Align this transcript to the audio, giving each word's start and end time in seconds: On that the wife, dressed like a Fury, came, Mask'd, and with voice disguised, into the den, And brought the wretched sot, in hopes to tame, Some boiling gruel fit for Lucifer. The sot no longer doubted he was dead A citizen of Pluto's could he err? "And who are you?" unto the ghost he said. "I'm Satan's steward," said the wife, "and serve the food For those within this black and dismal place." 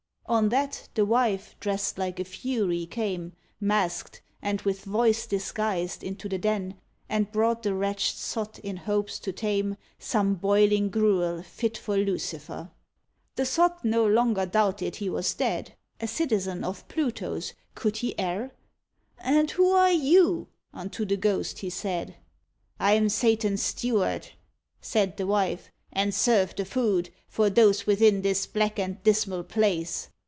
On 0.27 0.47
that 0.47 0.87
the 0.93 1.03
wife, 1.05 1.57
dressed 1.59 1.97
like 1.97 2.17
a 2.17 2.23
Fury, 2.23 2.85
came, 2.85 3.33
Mask'd, 3.59 4.21
and 4.41 4.61
with 4.61 4.85
voice 4.85 5.27
disguised, 5.27 6.05
into 6.05 6.29
the 6.29 6.37
den, 6.37 6.79
And 7.09 7.29
brought 7.33 7.63
the 7.63 7.73
wretched 7.73 8.15
sot, 8.15 8.57
in 8.59 8.77
hopes 8.77 9.19
to 9.19 9.33
tame, 9.33 9.75
Some 9.99 10.35
boiling 10.35 10.89
gruel 10.89 11.43
fit 11.43 11.77
for 11.77 11.97
Lucifer. 11.97 12.71
The 13.35 13.45
sot 13.45 13.83
no 13.83 14.05
longer 14.07 14.45
doubted 14.45 14.95
he 14.95 15.09
was 15.09 15.33
dead 15.33 15.75
A 15.99 16.07
citizen 16.07 16.63
of 16.63 16.87
Pluto's 16.87 17.51
could 17.75 17.97
he 17.97 18.17
err? 18.17 18.51
"And 19.19 19.51
who 19.51 19.69
are 19.73 19.91
you?" 19.91 20.47
unto 20.71 21.03
the 21.05 21.17
ghost 21.17 21.59
he 21.59 21.69
said. 21.69 22.15
"I'm 22.79 23.09
Satan's 23.09 23.63
steward," 23.63 24.29
said 24.79 25.17
the 25.17 25.27
wife, 25.27 25.69
"and 25.91 26.15
serve 26.15 26.55
the 26.55 26.63
food 26.63 27.09
For 27.27 27.49
those 27.49 27.85
within 27.85 28.21
this 28.21 28.45
black 28.45 28.79
and 28.79 29.03
dismal 29.03 29.43
place." 29.43 30.07